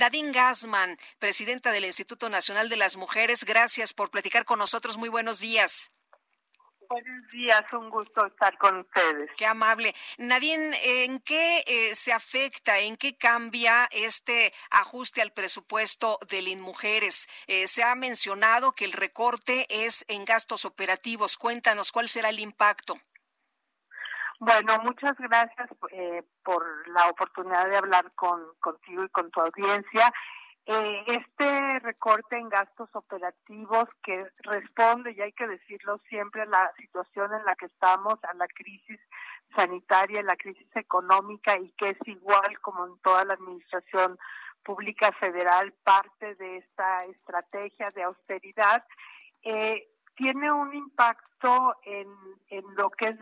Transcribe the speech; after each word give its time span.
Nadine 0.00 0.32
Gassman, 0.32 0.96
presidenta 1.18 1.72
del 1.72 1.84
Instituto 1.84 2.30
Nacional 2.30 2.70
de 2.70 2.78
las 2.78 2.96
Mujeres, 2.96 3.44
gracias 3.44 3.92
por 3.92 4.10
platicar 4.10 4.46
con 4.46 4.58
nosotros. 4.58 4.96
Muy 4.96 5.10
buenos 5.10 5.40
días. 5.40 5.92
Buenos 6.88 7.30
días, 7.30 7.62
un 7.74 7.90
gusto 7.90 8.24
estar 8.24 8.56
con 8.56 8.78
ustedes. 8.78 9.30
Qué 9.36 9.44
amable. 9.44 9.94
Nadine, 10.16 11.04
¿en 11.04 11.20
qué 11.20 11.62
eh, 11.66 11.94
se 11.94 12.14
afecta, 12.14 12.78
en 12.78 12.96
qué 12.96 13.18
cambia 13.18 13.90
este 13.92 14.54
ajuste 14.70 15.20
al 15.20 15.34
presupuesto 15.34 16.18
del 16.30 16.48
INMujeres? 16.48 17.28
Eh, 17.46 17.66
se 17.66 17.82
ha 17.82 17.94
mencionado 17.94 18.72
que 18.72 18.86
el 18.86 18.92
recorte 18.92 19.66
es 19.68 20.06
en 20.08 20.24
gastos 20.24 20.64
operativos. 20.64 21.36
Cuéntanos 21.36 21.92
cuál 21.92 22.08
será 22.08 22.30
el 22.30 22.40
impacto. 22.40 22.96
Bueno, 24.42 24.78
muchas 24.84 25.14
gracias 25.18 25.68
eh, 25.92 26.22
por 26.42 26.64
la 26.88 27.08
oportunidad 27.08 27.68
de 27.68 27.76
hablar 27.76 28.10
con, 28.14 28.40
contigo 28.58 29.04
y 29.04 29.08
con 29.10 29.30
tu 29.30 29.38
audiencia. 29.38 30.10
Eh, 30.64 31.04
este 31.08 31.78
recorte 31.80 32.38
en 32.38 32.48
gastos 32.48 32.88
operativos 32.94 33.84
que 34.02 34.14
responde, 34.44 35.12
y 35.12 35.20
hay 35.20 35.32
que 35.32 35.46
decirlo 35.46 36.00
siempre, 36.08 36.40
a 36.40 36.46
la 36.46 36.72
situación 36.78 37.34
en 37.34 37.44
la 37.44 37.54
que 37.54 37.66
estamos, 37.66 38.14
a 38.24 38.32
la 38.32 38.48
crisis 38.48 38.98
sanitaria, 39.54 40.22
la 40.22 40.36
crisis 40.36 40.74
económica 40.74 41.58
y 41.58 41.70
que 41.72 41.90
es 41.90 41.98
igual 42.06 42.58
como 42.62 42.86
en 42.86 42.98
toda 43.00 43.26
la 43.26 43.34
administración 43.34 44.18
pública 44.62 45.12
federal, 45.20 45.74
parte 45.84 46.34
de 46.36 46.56
esta 46.56 46.96
estrategia 47.10 47.88
de 47.94 48.04
austeridad, 48.04 48.86
eh, 49.42 49.86
tiene 50.14 50.50
un 50.50 50.72
impacto 50.72 51.76
en, 51.82 52.08
en 52.48 52.64
lo 52.76 52.88
que 52.88 53.08
es 53.08 53.18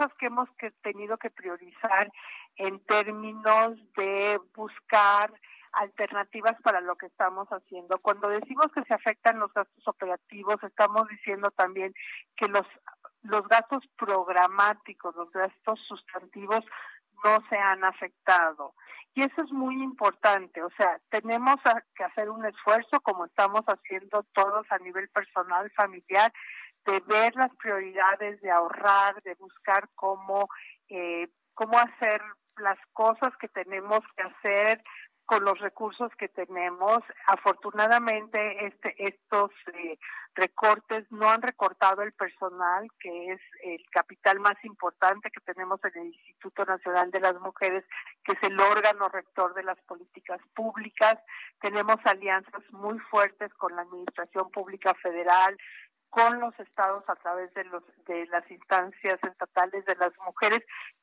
cosas 0.00 0.16
que 0.18 0.26
hemos 0.26 0.48
que 0.58 0.70
tenido 0.82 1.18
que 1.18 1.30
priorizar 1.30 2.10
en 2.56 2.80
términos 2.86 3.78
de 3.96 4.40
buscar 4.54 5.32
alternativas 5.72 6.56
para 6.62 6.80
lo 6.80 6.96
que 6.96 7.06
estamos 7.06 7.48
haciendo. 7.48 7.98
Cuando 7.98 8.28
decimos 8.28 8.66
que 8.74 8.82
se 8.84 8.94
afectan 8.94 9.38
los 9.38 9.52
gastos 9.52 9.86
operativos, 9.86 10.56
estamos 10.62 11.06
diciendo 11.08 11.50
también 11.50 11.94
que 12.36 12.48
los 12.48 12.66
los 13.22 13.46
gastos 13.48 13.84
programáticos, 13.98 15.14
los 15.14 15.30
gastos 15.30 15.78
sustantivos 15.86 16.60
no 17.22 17.38
se 17.50 17.58
han 17.58 17.84
afectado. 17.84 18.74
Y 19.12 19.22
eso 19.22 19.42
es 19.42 19.52
muy 19.52 19.82
importante, 19.82 20.62
o 20.62 20.70
sea, 20.78 20.98
tenemos 21.10 21.56
que 21.94 22.04
hacer 22.04 22.30
un 22.30 22.46
esfuerzo 22.46 23.00
como 23.02 23.26
estamos 23.26 23.60
haciendo 23.66 24.24
todos 24.32 24.64
a 24.70 24.78
nivel 24.78 25.08
personal, 25.10 25.70
familiar, 25.72 26.32
de 26.86 27.00
ver 27.00 27.34
las 27.36 27.54
prioridades, 27.56 28.40
de 28.40 28.50
ahorrar, 28.50 29.22
de 29.22 29.34
buscar 29.34 29.88
cómo, 29.94 30.48
eh, 30.88 31.28
cómo 31.54 31.78
hacer 31.78 32.22
las 32.56 32.78
cosas 32.92 33.36
que 33.38 33.48
tenemos 33.48 34.00
que 34.16 34.22
hacer 34.22 34.82
con 35.30 35.44
los 35.44 35.60
recursos 35.60 36.10
que 36.18 36.28
tenemos. 36.28 36.98
Afortunadamente, 37.28 38.66
este, 38.66 38.96
estos 38.98 39.52
eh, 39.72 39.96
recortes 40.34 41.06
no 41.10 41.30
han 41.30 41.40
recortado 41.40 42.02
el 42.02 42.12
personal, 42.12 42.88
que 42.98 43.32
es 43.32 43.40
el 43.62 43.80
capital 43.92 44.40
más 44.40 44.56
importante 44.64 45.30
que 45.30 45.40
tenemos 45.42 45.78
en 45.84 46.02
el 46.02 46.06
Instituto 46.08 46.64
Nacional 46.64 47.12
de 47.12 47.20
las 47.20 47.38
Mujeres, 47.40 47.84
que 48.24 48.32
es 48.32 48.42
el 48.42 48.58
órgano 48.58 49.08
rector 49.08 49.54
de 49.54 49.62
las 49.62 49.80
políticas 49.82 50.40
públicas. 50.52 51.14
Tenemos 51.60 51.98
alianzas 52.06 52.64
muy 52.72 52.98
fuertes 52.98 53.54
con 53.54 53.76
la 53.76 53.82
Administración 53.82 54.50
Pública 54.50 54.94
Federal, 54.94 55.56
con 56.10 56.40
los 56.40 56.58
estados 56.58 57.04
a 57.08 57.14
través 57.16 57.52
de 57.54 57.64
los 57.64 57.82
de 58.06 58.26
las 58.26 58.48
instancias 58.50 59.18
estatales 59.22 59.84
de 59.86 59.96
las 59.96 60.12
mujeres 60.26 60.60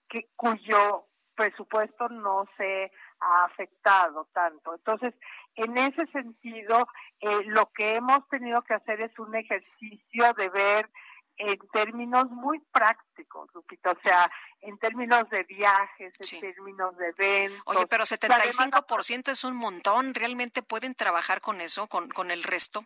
que 0.09 0.28
cuyo 0.35 1.07
presupuesto 1.35 2.09
no 2.09 2.45
se 2.57 2.91
ha 3.19 3.45
afectado 3.45 4.28
tanto. 4.34 4.73
Entonces, 4.73 5.13
en 5.56 5.78
ese 5.78 6.06
sentido, 6.07 6.88
eh, 7.22 7.44
lo 7.45 7.72
que 7.72 7.95
hemos 7.95 8.28
tenido 8.29 8.62
que 8.63 8.73
hacer 8.73 9.01
es 9.01 9.18
un 9.19 9.35
ejercicio 9.35 10.34
de 10.35 10.50
ver 10.50 10.90
en 11.38 11.59
términos 11.72 12.25
muy 12.31 12.59
prácticos, 12.72 13.50
Lupita, 13.53 13.91
o 13.91 14.01
sea, 14.01 14.29
en 14.62 14.78
términos 14.79 15.29
de 15.29 15.44
viajes, 15.44 16.13
en 16.34 16.39
términos 16.41 16.97
de 16.97 17.09
eventos. 17.09 17.62
Oye, 17.66 17.85
pero 17.88 18.06
75% 18.06 19.31
es 19.31 19.44
un 19.44 19.56
montón, 19.56 20.16
¿realmente 20.16 20.63
pueden 20.63 20.95
trabajar 20.95 21.39
con 21.39 21.62
eso, 21.62 21.88
con, 21.88 22.09
con 22.09 22.31
el 22.31 22.44
resto? 22.44 22.85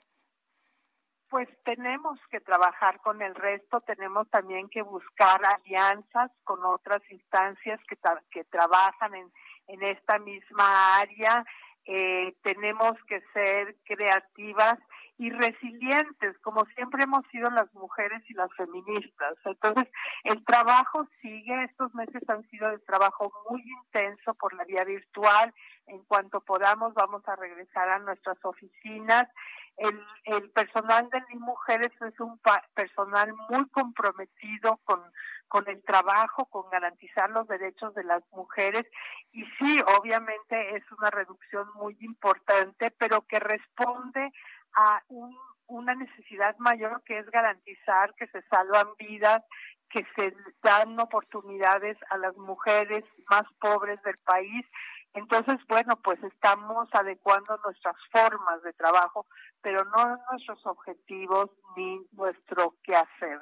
Pues 1.32 1.48
tenemos 1.64 2.20
que 2.30 2.42
trabajar 2.42 3.00
con 3.00 3.22
el 3.22 3.34
resto, 3.34 3.80
tenemos 3.80 4.30
también 4.30 4.68
que 4.68 4.82
buscar 4.82 5.40
alianzas 5.46 6.30
con 6.44 6.64
otras 6.66 7.02
instancias 7.10 7.80
que, 7.88 7.98
que 8.30 8.44
trabajan 8.44 9.16
en, 9.16 9.32
en 9.68 9.82
esta 9.82 10.20
misma 10.20 10.98
área, 10.98 11.46
eh, 11.86 12.36
tenemos 12.44 12.94
que 13.08 13.22
ser 13.34 13.78
creativas 13.86 14.78
y 15.18 15.30
resilientes, 15.30 16.38
como 16.40 16.66
siempre 16.76 17.04
hemos 17.04 17.26
sido 17.28 17.50
las 17.52 17.74
mujeres 17.76 18.22
y 18.28 18.34
las 18.34 18.52
feministas. 18.56 19.36
Entonces, 19.46 19.88
el 20.24 20.44
trabajo 20.44 21.08
sigue, 21.22 21.64
estos 21.64 21.94
meses 21.94 22.28
han 22.28 22.44
sido 22.50 22.70
de 22.72 22.80
trabajo 22.80 23.32
muy 23.50 23.62
intenso 23.62 24.34
por 24.34 24.54
la 24.54 24.66
vía 24.66 24.84
virtual, 24.84 25.54
en 25.88 26.04
cuanto 26.06 26.42
podamos 26.42 26.94
vamos 26.94 27.22
a 27.28 27.36
regresar 27.36 27.88
a 27.90 28.00
nuestras 28.00 28.38
oficinas 28.44 29.28
el, 29.82 30.00
el 30.26 30.50
personal 30.52 31.10
de 31.10 31.22
mis 31.30 31.40
mujeres 31.40 31.92
es 32.02 32.20
un 32.20 32.40
personal 32.74 33.34
muy 33.50 33.68
comprometido 33.70 34.80
con, 34.84 35.02
con 35.48 35.68
el 35.68 35.84
trabajo, 35.84 36.46
con 36.46 36.70
garantizar 36.70 37.30
los 37.32 37.48
derechos 37.48 37.94
de 37.96 38.04
las 38.04 38.24
mujeres. 38.32 38.86
Y 39.32 39.44
sí, 39.60 39.82
obviamente 39.98 40.76
es 40.76 40.84
una 40.92 41.10
reducción 41.10 41.68
muy 41.76 41.98
importante, 42.02 42.92
pero 42.98 43.22
que 43.22 43.40
responde 43.40 44.32
a 44.76 45.02
un, 45.08 45.36
una 45.68 45.96
necesidad 45.96 46.56
mayor 46.60 47.02
que 47.04 47.18
es 47.18 47.26
garantizar 47.32 48.14
que 48.16 48.28
se 48.28 48.42
salvan 48.44 48.88
vidas, 49.00 49.44
que 49.90 50.06
se 50.16 50.34
dan 50.62 51.00
oportunidades 51.00 51.98
a 52.12 52.18
las 52.18 52.38
mujeres 52.38 53.04
más 53.30 53.44
pobres 53.60 54.02
del 54.04 54.16
país 54.24 54.66
entonces, 55.14 55.58
bueno, 55.68 55.98
pues 55.98 56.22
estamos 56.24 56.88
adecuando 56.94 57.60
nuestras 57.64 57.96
formas 58.12 58.62
de 58.64 58.74
trabajo, 58.74 59.26
pero 59.62 59.84
no 59.86 60.18
nuestros 60.32 60.66
objetivos 60.66 61.50
ni 61.76 62.00
nuestro 62.14 62.76
quehacer. 62.84 63.42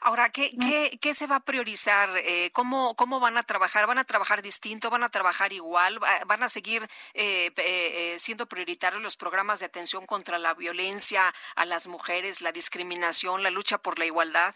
Ahora, 0.00 0.30
¿qué, 0.30 0.50
mm. 0.54 0.58
qué, 0.60 0.98
qué 1.00 1.14
se 1.14 1.26
va 1.26 1.36
a 1.36 1.44
priorizar? 1.44 2.08
Eh, 2.16 2.50
¿cómo, 2.52 2.96
¿Cómo 2.96 3.20
van 3.20 3.36
a 3.38 3.42
trabajar? 3.42 3.86
¿Van 3.86 3.98
a 3.98 4.04
trabajar 4.04 4.42
distinto? 4.42 4.90
¿Van 4.90 5.04
a 5.04 5.08
trabajar 5.08 5.52
igual? 5.52 5.98
¿Van 5.98 6.42
a 6.42 6.48
seguir 6.48 6.82
eh, 7.14 7.52
eh, 7.56 8.18
siendo 8.18 8.46
prioritarios 8.46 9.02
los 9.02 9.16
programas 9.16 9.60
de 9.60 9.66
atención 9.66 10.04
contra 10.06 10.38
la 10.38 10.54
violencia 10.54 11.32
a 11.54 11.66
las 11.66 11.88
mujeres, 11.88 12.40
la 12.40 12.52
discriminación, 12.52 13.42
la 13.42 13.50
lucha 13.50 13.78
por 13.78 13.98
la 13.98 14.06
igualdad? 14.06 14.54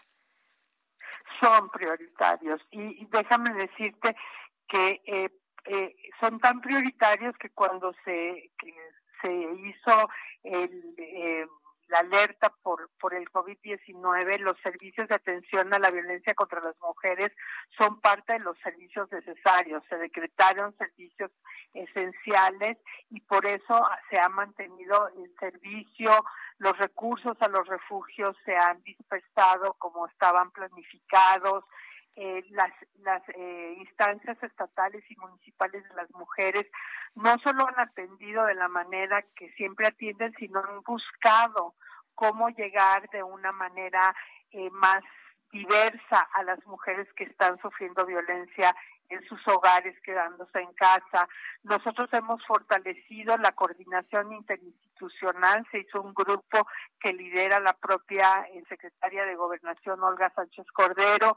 Son 1.39 1.69
prioritarios. 1.69 2.61
Y, 2.71 3.05
déjame 3.05 3.53
decirte 3.53 4.15
que 4.67 5.01
eh, 5.05 5.29
eh, 5.65 5.95
son 6.21 6.39
tan 6.39 6.61
prioritarios 6.61 7.35
que 7.37 7.49
cuando 7.49 7.93
se, 8.05 8.51
se 9.21 9.33
hizo 9.33 10.09
el, 10.43 10.95
eh, 10.97 11.45
la 11.91 11.99
alerta 11.99 12.53
por, 12.63 12.89
por 12.99 13.13
el 13.13 13.29
COVID-19, 13.31 14.39
los 14.39 14.57
servicios 14.63 15.09
de 15.09 15.15
atención 15.15 15.73
a 15.73 15.79
la 15.79 15.91
violencia 15.91 16.33
contra 16.33 16.61
las 16.61 16.79
mujeres 16.79 17.31
son 17.77 17.99
parte 17.99 18.33
de 18.33 18.39
los 18.39 18.57
servicios 18.59 19.11
necesarios. 19.11 19.83
Se 19.89 19.97
decretaron 19.97 20.75
servicios 20.77 21.31
esenciales 21.73 22.77
y 23.09 23.19
por 23.19 23.45
eso 23.45 23.85
se 24.09 24.19
ha 24.19 24.29
mantenido 24.29 25.09
el 25.17 25.35
servicio, 25.37 26.11
los 26.59 26.77
recursos 26.77 27.35
a 27.41 27.49
los 27.49 27.67
refugios 27.67 28.37
se 28.45 28.55
han 28.55 28.81
dispersado 28.83 29.73
como 29.77 30.07
estaban 30.07 30.51
planificados, 30.51 31.65
eh, 32.15 32.43
las, 32.49 32.71
las 32.99 33.21
eh, 33.29 33.75
instancias 33.77 34.41
estatales 34.43 35.03
y 35.09 35.15
municipales 35.15 35.87
de 35.87 35.95
las 35.95 36.11
mujeres 36.11 36.69
no 37.15 37.37
solo 37.39 37.67
han 37.67 37.79
atendido 37.79 38.45
de 38.45 38.55
la 38.55 38.67
manera 38.67 39.23
que 39.35 39.49
siempre 39.53 39.87
atienden, 39.87 40.33
sino 40.37 40.59
han 40.59 40.81
buscado 40.81 41.75
cómo 42.15 42.49
llegar 42.49 43.09
de 43.09 43.23
una 43.23 43.51
manera 43.51 44.15
eh, 44.51 44.69
más 44.71 45.01
diversa 45.51 46.27
a 46.33 46.43
las 46.43 46.65
mujeres 46.65 47.07
que 47.13 47.25
están 47.25 47.57
sufriendo 47.59 48.05
violencia 48.05 48.75
en 49.09 49.21
sus 49.27 49.45
hogares 49.47 49.99
quedándose 50.01 50.59
en 50.59 50.73
casa. 50.73 51.27
Nosotros 51.63 52.07
hemos 52.13 52.45
fortalecido 52.45 53.37
la 53.37 53.51
coordinación 53.51 54.31
interinstitucional, 54.31 55.67
se 55.71 55.79
hizo 55.79 56.01
un 56.01 56.13
grupo 56.13 56.65
que 56.99 57.11
lidera 57.11 57.59
la 57.59 57.73
propia 57.73 58.47
eh, 58.53 58.63
secretaria 58.69 59.25
de 59.25 59.35
Gobernación 59.35 60.01
Olga 60.01 60.31
Sánchez 60.33 60.65
Cordero 60.71 61.35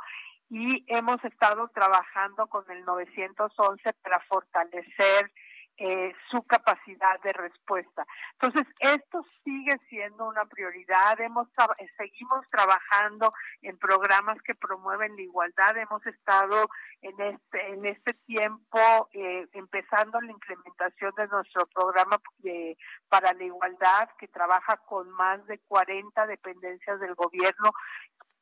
y 0.54 0.84
hemos 0.86 1.22
estado 1.24 1.66
trabajando 1.74 2.46
con 2.46 2.64
el 2.70 2.84
911 2.84 3.92
para 3.94 4.20
fortalecer 4.20 5.32
eh, 5.76 6.14
su 6.30 6.44
capacidad 6.44 7.20
de 7.24 7.32
respuesta. 7.32 8.06
Entonces, 8.34 8.72
esto 8.78 9.26
sigue 9.42 9.76
siendo 9.88 10.28
una 10.28 10.44
prioridad. 10.44 11.20
Hemos 11.20 11.48
eh, 11.48 11.88
seguimos 11.96 12.46
trabajando 12.46 13.32
en 13.62 13.76
programas 13.78 14.40
que 14.42 14.54
promueven 14.54 15.16
la 15.16 15.22
igualdad. 15.22 15.76
Hemos 15.76 16.06
estado 16.06 16.68
en 17.02 17.20
este 17.20 17.72
en 17.72 17.86
este 17.86 18.14
tiempo 18.24 19.08
eh, 19.12 19.48
empezando 19.54 20.20
la 20.20 20.30
implementación 20.30 21.12
de 21.16 21.26
nuestro 21.26 21.66
programa 21.66 22.20
para 23.08 23.32
la 23.32 23.42
igualdad 23.42 24.08
que 24.20 24.28
trabaja 24.28 24.76
con 24.86 25.10
más 25.10 25.44
de 25.46 25.58
40 25.66 26.28
dependencias 26.28 27.00
del 27.00 27.16
gobierno 27.16 27.72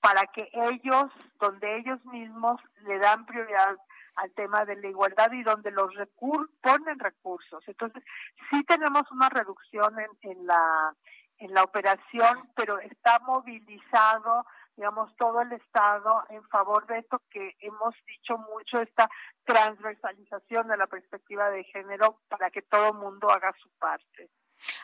para 0.02 0.26
que 0.26 0.50
ellos, 0.52 1.10
donde 1.40 1.78
ellos 1.78 2.04
mismos 2.04 2.60
le 2.82 2.98
dan 2.98 3.24
prioridad 3.24 3.78
al 4.16 4.30
tema 4.32 4.66
de 4.66 4.76
la 4.76 4.88
igualdad 4.88 5.32
y 5.32 5.42
donde 5.42 5.70
los 5.70 5.94
recursos 5.94 6.54
ponen 6.60 6.98
recursos. 6.98 7.64
Entonces, 7.66 8.04
sí 8.50 8.62
tenemos 8.64 9.10
una 9.10 9.30
reducción 9.30 9.98
en, 9.98 10.30
en 10.30 10.46
la 10.46 10.94
en 11.42 11.52
la 11.54 11.64
operación, 11.64 12.48
pero 12.54 12.78
está 12.78 13.18
movilizado, 13.18 14.46
digamos, 14.76 15.14
todo 15.16 15.40
el 15.40 15.52
Estado 15.52 16.22
en 16.28 16.42
favor 16.44 16.86
de 16.86 16.98
esto 16.98 17.20
que 17.30 17.56
hemos 17.58 17.94
dicho 18.06 18.38
mucho, 18.38 18.80
esta 18.80 19.08
transversalización 19.44 20.68
de 20.68 20.76
la 20.76 20.86
perspectiva 20.86 21.50
de 21.50 21.64
género 21.64 22.20
para 22.28 22.50
que 22.50 22.62
todo 22.62 22.94
mundo 22.94 23.28
haga 23.28 23.52
su 23.60 23.68
parte. 23.70 24.30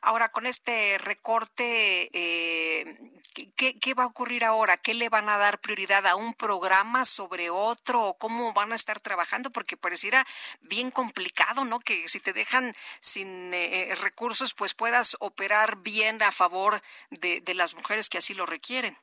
Ahora, 0.03 0.29
con 0.29 0.47
este 0.47 0.99
recorte, 0.99 2.09
eh, 2.13 2.99
¿qué, 3.57 3.95
va 3.95 4.05
a 4.05 4.07
ocurrir 4.07 4.45
ahora? 4.45 4.77
¿Qué 4.77 4.95
le 4.95 5.09
van 5.09 5.29
a 5.29 5.39
dar 5.39 5.61
prioridad 5.61 6.07
a 6.07 6.17
un 6.17 6.35
programa 6.35 7.05
sobre 7.05 7.51
otro? 7.51 8.17
¿Cómo 8.19 8.53
van 8.53 8.73
a 8.73 8.75
estar 8.75 9.01
trabajando? 9.01 9.51
Porque 9.51 9.77
pareciera 9.77 10.27
bien 10.61 10.91
complicado, 10.91 11.65
¿no? 11.65 11.81
Que 11.81 12.09
si 12.09 12.21
te 12.21 12.33
dejan 12.33 12.75
sin 13.01 13.53
eh, 13.55 13.95
recursos, 14.01 14.55
pues 14.55 14.75
puedas 14.75 15.17
operar 15.21 15.77
bien 15.79 16.23
a 16.23 16.33
favor 16.33 16.83
de 17.11 17.55
las 17.55 17.75
mujeres 17.75 18.09
que 18.09 18.19
así 18.19 18.35
lo 18.35 18.47
requieren. 18.47 18.97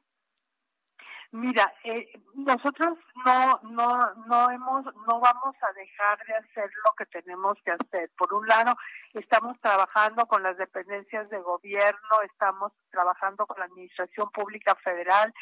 Mira, 1.32 1.74
eh, 1.84 2.08
nosotros 2.34 2.98
no, 3.26 3.60
no, 3.64 4.14
no 4.28 4.50
hemos, 4.52 4.86
no 4.86 5.20
vamos 5.20 5.56
a 5.62 5.74
dejar 5.74 6.18
de 6.26 6.36
hacer 6.36 6.72
lo 6.86 6.94
que 6.98 7.06
tenemos 7.08 7.58
que 7.64 7.72
hacer. 7.72 8.10
Por 8.18 8.34
un 8.34 8.48
lado, 8.48 8.76
estamos 9.14 9.60
trabajando 9.60 10.26
con 10.28 10.44
las 10.44 10.58
dependencias 10.58 11.30
de 11.30 11.40
gobierno, 11.40 12.22
estamos 12.24 12.72
trabajando 12.90 13.46
con 13.46 13.60
la 13.60 13.66
Administración 13.66 14.30
Pública 14.32 14.76
Federal 14.76 15.34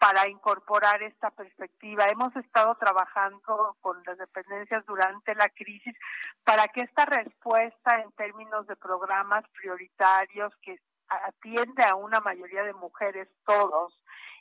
para 0.00 0.26
incorporar 0.28 1.02
esta 1.02 1.30
perspectiva. 1.30 2.06
Hemos 2.06 2.34
estado 2.36 2.74
trabajando 2.76 3.76
con 3.82 4.02
las 4.06 4.16
dependencias 4.16 4.84
durante 4.86 5.34
la 5.34 5.48
crisis 5.50 5.94
para 6.42 6.66
que 6.68 6.80
esta 6.80 7.04
respuesta 7.04 8.00
en 8.00 8.10
términos 8.12 8.66
de 8.66 8.76
programas 8.76 9.44
prioritarios 9.50 10.54
que 10.62 10.80
atiende 11.10 11.84
a 11.84 11.96
una 11.96 12.20
mayoría 12.20 12.62
de 12.62 12.72
mujeres 12.72 13.28
todos, 13.44 13.92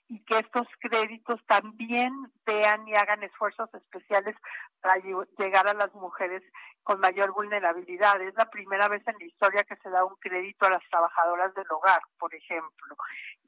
y 0.09 0.19
que 0.25 0.39
estos 0.39 0.67
créditos 0.79 1.39
también 1.45 2.11
vean 2.45 2.87
y 2.87 2.95
hagan 2.95 3.21
esfuerzos 3.21 3.71
especiales 3.75 4.35
para 4.81 4.95
llegar 5.37 5.67
a 5.67 5.75
las 5.75 5.93
mujeres 5.93 6.41
con 6.83 6.99
mayor 6.99 7.31
vulnerabilidad. 7.31 8.19
Es 8.21 8.33
la 8.33 8.49
primera 8.49 8.87
vez 8.87 9.07
en 9.07 9.15
la 9.19 9.25
historia 9.25 9.63
que 9.63 9.75
se 9.77 9.89
da 9.89 10.03
un 10.03 10.15
crédito 10.15 10.65
a 10.65 10.71
las 10.71 10.89
trabajadoras 10.89 11.53
del 11.53 11.71
hogar, 11.71 12.01
por 12.17 12.33
ejemplo. 12.33 12.97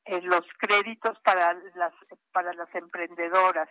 Eh, 0.05 0.21
los 0.21 0.45
créditos 0.59 1.19
para 1.21 1.53
las, 1.75 1.93
para 2.31 2.53
las 2.53 2.73
emprendedoras. 2.75 3.69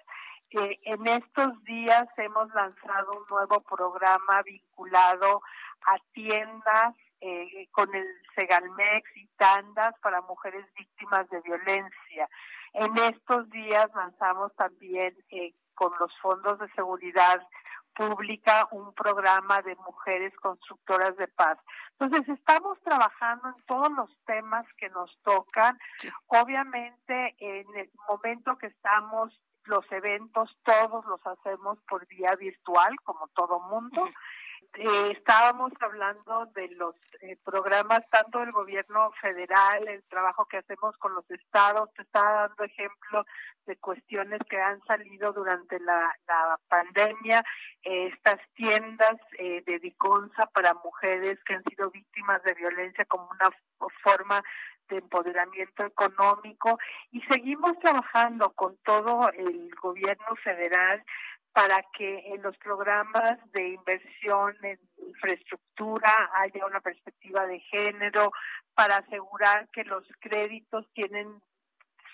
Eh, 0.50 0.80
en 0.82 1.06
estos 1.06 1.62
días 1.62 2.06
hemos 2.16 2.52
lanzado 2.54 3.12
un 3.12 3.26
nuevo 3.30 3.60
programa 3.60 4.42
vinculado 4.44 5.42
a 5.86 5.96
tiendas 6.12 6.96
eh, 7.20 7.68
con 7.70 7.94
el 7.94 8.06
Segalmex 8.34 9.16
y 9.16 9.28
tandas 9.36 9.94
para 10.00 10.22
mujeres 10.22 10.66
víctimas 10.74 11.28
de 11.30 11.40
violencia. 11.42 12.28
En 12.72 12.96
estos 12.98 13.50
días 13.50 13.88
lanzamos 13.94 14.54
también 14.56 15.16
eh, 15.30 15.54
con 15.74 15.92
los 15.98 16.12
fondos 16.20 16.58
de 16.58 16.70
seguridad 16.72 17.40
pública 17.94 18.68
un 18.70 18.94
programa 18.94 19.60
de 19.62 19.74
mujeres 19.76 20.32
constructoras 20.36 21.16
de 21.16 21.28
paz. 21.28 21.58
Entonces, 21.98 22.28
estamos 22.28 22.78
trabajando 22.82 23.48
en 23.48 23.64
todos 23.66 23.90
los 23.92 24.10
temas 24.24 24.66
que 24.78 24.88
nos 24.90 25.10
tocan. 25.22 25.78
Obviamente, 26.28 27.34
en 27.38 27.66
el 27.76 27.90
momento 28.08 28.56
que 28.56 28.68
estamos, 28.68 29.38
los 29.64 29.84
eventos 29.92 30.56
todos 30.64 31.04
los 31.06 31.20
hacemos 31.26 31.78
por 31.88 32.06
vía 32.06 32.34
virtual, 32.36 32.96
como 33.04 33.28
todo 33.28 33.60
mundo. 33.60 34.08
Eh, 34.74 35.10
estábamos 35.10 35.72
hablando 35.80 36.46
de 36.54 36.68
los 36.68 36.94
eh, 37.22 37.36
programas 37.44 38.08
tanto 38.08 38.38
del 38.38 38.52
gobierno 38.52 39.10
federal, 39.20 39.88
el 39.88 40.02
trabajo 40.04 40.46
que 40.46 40.58
hacemos 40.58 40.96
con 40.98 41.12
los 41.12 41.28
estados, 41.28 41.92
te 41.94 42.02
estaba 42.02 42.46
dando 42.48 42.64
ejemplo 42.64 43.26
de 43.66 43.76
cuestiones 43.76 44.38
que 44.48 44.60
han 44.60 44.80
salido 44.84 45.32
durante 45.32 45.80
la, 45.80 46.14
pandemia, 46.68 47.42
eh, 47.82 48.12
estas 48.14 48.38
tiendas 48.54 49.16
de 49.38 49.78
Diconsa 49.80 50.46
para 50.46 50.74
mujeres 50.74 51.42
que 51.44 51.54
han 51.54 51.64
sido 51.64 51.90
víctimas 51.90 52.42
de 52.44 52.54
violencia 52.54 53.04
como 53.06 53.28
una 53.28 53.50
forma 54.04 54.40
de 54.88 54.98
empoderamiento 54.98 55.84
económico 55.84 56.78
y 57.10 57.20
seguimos 57.22 57.78
trabajando 57.78 58.50
con 58.50 58.76
todo 58.84 59.30
el 59.32 59.70
gobierno 59.80 60.36
federal 60.42 61.02
para 61.52 61.82
que 61.96 62.32
en 62.32 62.42
los 62.42 62.56
programas 62.58 63.38
de 63.52 63.68
inversión 63.68 64.56
en 64.62 64.78
infraestructura 65.06 66.30
haya 66.34 66.64
una 66.66 66.80
perspectiva 66.80 67.46
de 67.46 67.60
género, 67.60 68.32
para 68.74 68.96
asegurar 68.96 69.68
que 69.72 69.84
los 69.84 70.06
créditos 70.20 70.86
tienen 70.94 71.40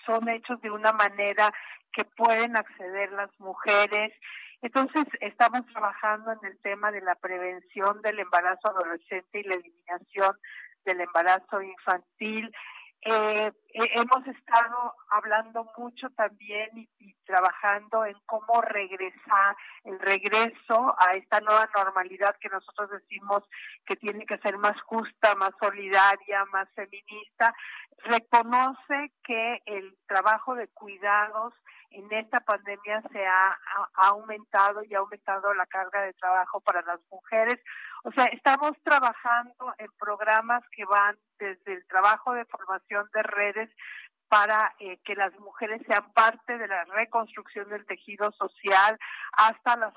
son 0.05 0.27
hechos 0.29 0.61
de 0.61 0.71
una 0.71 0.91
manera 0.93 1.51
que 1.91 2.05
pueden 2.05 2.55
acceder 2.55 3.11
las 3.11 3.29
mujeres. 3.39 4.13
Entonces, 4.61 5.05
estamos 5.19 5.65
trabajando 5.67 6.31
en 6.31 6.45
el 6.49 6.57
tema 6.59 6.91
de 6.91 7.01
la 7.01 7.15
prevención 7.15 8.01
del 8.01 8.19
embarazo 8.19 8.69
adolescente 8.69 9.39
y 9.39 9.43
la 9.43 9.55
eliminación 9.55 10.35
del 10.85 11.01
embarazo 11.01 11.61
infantil. 11.61 12.51
Eh, 13.01 13.51
hemos 13.73 14.27
estado 14.27 14.95
hablando 15.09 15.65
mucho 15.77 16.09
también 16.11 16.69
y, 16.75 17.13
trabajando 17.25 18.05
en 18.05 18.15
cómo 18.25 18.61
regresar, 18.61 19.55
el 19.83 19.99
regreso 19.99 20.95
a 20.97 21.13
esta 21.13 21.41
nueva 21.41 21.69
normalidad 21.75 22.35
que 22.39 22.49
nosotros 22.49 22.89
decimos 22.89 23.43
que 23.85 23.97
tiene 23.97 24.25
que 24.25 24.37
ser 24.39 24.57
más 24.57 24.81
justa, 24.83 25.35
más 25.35 25.51
solidaria, 25.61 26.45
más 26.45 26.69
feminista. 26.73 27.53
Reconoce 27.97 29.11
que 29.23 29.61
el 29.65 29.97
trabajo 30.07 30.55
de 30.55 30.69
cuidados 30.69 31.53
en 31.91 32.11
esta 32.11 32.39
pandemia 32.41 33.01
se 33.11 33.25
ha, 33.25 33.57
aumentado 33.93 34.83
y 34.83 34.93
ha 34.93 34.99
aumentado 34.99 35.53
la 35.53 35.65
carga 35.65 36.01
de 36.01 36.13
trabajo 36.13 36.59
para 36.61 36.81
las 36.81 36.99
mujeres. 37.09 37.57
O 38.03 38.11
sea, 38.11 38.25
estamos 38.25 38.73
trabajando 38.83 39.73
en 39.77 39.87
programas 39.99 40.63
que 40.71 40.85
van 40.85 41.17
desde 41.39 41.73
el 41.73 41.85
trabajo 41.87 42.33
de 42.33 42.45
formación 42.45 43.09
de 43.13 43.23
redes 43.23 43.69
para 44.27 44.75
eh, 44.79 44.99
que 45.05 45.15
las 45.15 45.37
mujeres 45.39 45.81
sean 45.87 46.11
parte 46.13 46.57
de 46.57 46.67
la 46.67 46.83
reconstrucción 46.85 47.69
del 47.69 47.85
tejido 47.85 48.31
social 48.33 48.99
hasta 49.31 49.77
las 49.77 49.93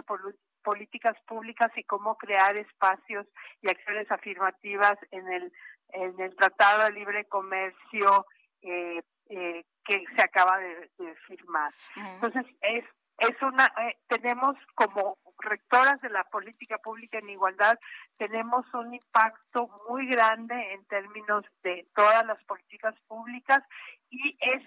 políticas 0.62 1.16
públicas 1.26 1.72
y 1.76 1.84
cómo 1.84 2.16
crear 2.16 2.56
espacios 2.56 3.26
y 3.60 3.68
acciones 3.68 4.10
afirmativas 4.10 4.96
en 5.10 5.32
el 5.32 5.52
en 5.92 6.20
el 6.20 6.36
Tratado 6.36 6.84
de 6.84 6.92
Libre 6.92 7.24
Comercio 7.24 8.26
eh, 8.62 9.02
eh, 9.28 9.64
que 9.84 10.04
se 10.14 10.22
acaba 10.22 10.58
de, 10.58 10.88
firmar. 11.26 11.72
Entonces, 11.96 12.44
es, 12.60 12.84
es 13.18 13.42
una, 13.42 13.72
tenemos 14.06 14.56
como 14.74 15.18
rectoras 15.42 16.00
de 16.00 16.10
la 16.10 16.24
política 16.24 16.78
pública 16.78 17.18
en 17.18 17.30
igualdad, 17.30 17.78
tenemos 18.16 18.64
un 18.74 18.94
impacto 18.94 19.68
muy 19.88 20.06
grande 20.06 20.54
en 20.72 20.84
términos 20.86 21.44
de 21.62 21.86
todas 21.94 22.24
las 22.26 22.42
políticas 22.44 22.94
públicas 23.06 23.62
y 24.10 24.36
es, 24.40 24.62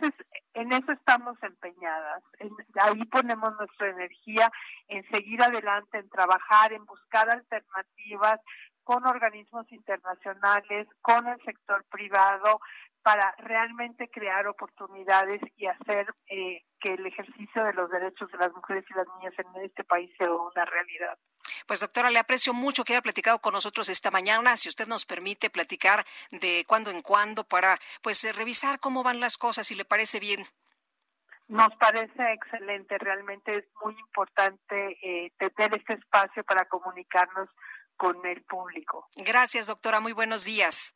en 0.53 0.71
eso 0.71 0.91
estamos 0.91 1.37
empeñadas. 1.43 2.23
ahí 2.81 3.03
ponemos 3.05 3.55
nuestra 3.57 3.89
energía 3.89 4.49
en 4.87 5.07
seguir 5.09 5.41
adelante, 5.41 5.97
en 5.97 6.09
trabajar, 6.09 6.73
en 6.73 6.85
buscar 6.85 7.29
alternativas 7.29 8.39
con 8.83 9.05
organismos 9.05 9.71
internacionales, 9.71 10.87
con 11.01 11.27
el 11.27 11.41
sector 11.43 11.83
privado, 11.85 12.59
para 13.03 13.35
realmente 13.37 14.09
crear 14.09 14.47
oportunidades 14.47 15.41
y 15.57 15.67
hacer 15.67 16.07
eh, 16.27 16.63
que 16.79 16.93
el 16.93 17.05
ejercicio 17.05 17.63
de 17.63 17.73
los 17.73 17.91
derechos 17.91 18.31
de 18.31 18.37
las 18.37 18.51
mujeres 18.53 18.85
y 18.89 18.93
las 18.93 19.05
niñas 19.17 19.33
en 19.37 19.61
este 19.63 19.83
país 19.83 20.09
sea 20.17 20.31
una 20.31 20.65
realidad. 20.65 21.17
Pues 21.67 21.81
doctora, 21.81 22.09
le 22.09 22.19
aprecio 22.19 22.53
mucho 22.53 22.83
que 22.83 22.93
haya 22.93 23.01
platicado 23.01 23.39
con 23.39 23.53
nosotros 23.53 23.89
esta 23.89 24.09
mañana. 24.09 24.55
Si 24.57 24.69
usted 24.69 24.87
nos 24.87 25.05
permite 25.05 25.49
platicar 25.49 26.05
de 26.31 26.65
cuando 26.67 26.91
en 26.91 27.01
cuando 27.01 27.43
para 27.43 27.77
pues 28.01 28.23
eh, 28.23 28.31
revisar 28.31 28.79
cómo 28.79 29.03
van 29.03 29.19
las 29.19 29.37
cosas, 29.37 29.67
si 29.67 29.75
le 29.75 29.85
parece 29.85 30.19
bien. 30.19 30.43
Nos 31.49 31.75
parece 31.75 32.33
excelente, 32.33 32.97
realmente 32.97 33.57
es 33.57 33.65
muy 33.83 33.93
importante 33.99 34.97
eh, 35.03 35.31
tener 35.37 35.77
este 35.77 35.93
espacio 35.93 36.43
para 36.45 36.65
comunicarnos 36.65 37.49
con 37.97 38.25
el 38.25 38.41
público. 38.43 39.09
Gracias, 39.17 39.67
doctora. 39.67 39.99
Muy 39.99 40.13
buenos 40.13 40.45
días. 40.45 40.95